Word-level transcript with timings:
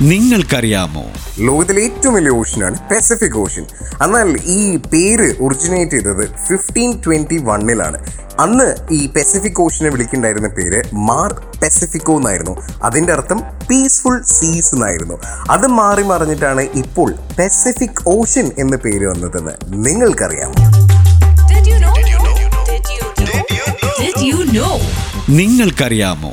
നിങ്ങൾക്കറിയാമോ? 0.00 1.02
ലോകത്തിലെ 1.38 1.82
ഏറ്റവും 1.82 2.14
വലിയ 2.14 2.30
ഓഷ്യനാണ് 2.30 2.78
പസഫിക് 2.90 3.38
ഓഷ്യൻ 3.38 3.66
എന്നാൽ 4.04 4.36
ഈ 4.46 4.76
പേര് 4.76 5.36
ഒറിജിനേറ്റ് 5.40 5.90
ചെയ്തത് 5.90 6.28
ഫിഫ്റ്റീൻ 6.48 7.02
ട്വന്റി 7.06 7.36
വണ്ണിലാണ് 7.36 7.98
അന്ന് 8.38 8.76
ഈ 8.90 9.06
പസഫിക് 9.06 9.62
ഓഷ്യനെ 9.62 9.90
വിളിക്കുന്നുണ്ടായിരുന്ന 9.90 10.48
പേര് 10.48 10.82
മാർ 10.92 11.34
പസഫിക്കോ 11.62 12.16
എന്നായിരുന്നു. 12.16 12.54
അതിന്റെ 12.82 13.12
അർത്ഥം 13.12 13.42
പീസ്ഫുൾ 13.70 14.22
സീസ് 14.22 14.74
എന്നായിരുന്നു. 14.74 15.18
അത് 15.50 15.66
മാറി 15.66 16.02
മറിഞ്ഞിട്ടാണ് 16.02 16.62
ഇപ്പോൾ 16.62 17.14
പസഫിക് 17.38 18.08
ഓഷ്യൻ 18.08 18.50
എന്ന 18.58 18.76
പേര് 18.76 19.06
വന്നതെന്ന് 19.06 19.52
നിങ്ങൾക്കറിയാമോ? 19.86 20.54
നിങ്ങൾക്കറിയാമോ? 25.28 26.32